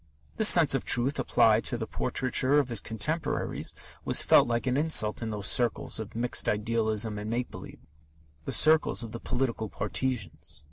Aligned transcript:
This 0.37 0.49
sense 0.49 0.73
of 0.73 0.83
truth 0.83 1.19
applied 1.19 1.63
to 1.65 1.77
the 1.77 1.85
portraiture 1.85 2.57
of 2.57 2.69
his 2.69 2.79
contemporaries 2.81 3.75
was 4.03 4.23
felt 4.23 4.47
like 4.47 4.65
an 4.65 4.75
insult 4.75 5.21
in 5.21 5.29
those 5.29 5.45
circles 5.45 5.99
of 5.99 6.15
mixed 6.15 6.49
idealism 6.49 7.19
and 7.19 7.29
make 7.29 7.51
believe, 7.51 7.85
the 8.45 8.51
circles 8.51 9.03
of 9.03 9.11
the 9.11 9.19
political 9.19 9.69
partisans. 9.69 10.59